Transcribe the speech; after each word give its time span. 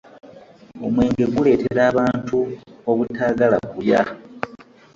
omwenge 0.85 1.23
guleetera 1.33 1.81
abantu 1.91 2.37
obutaagala 2.89 3.57
kulya. 3.69 4.01